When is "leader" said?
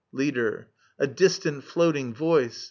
0.11-0.67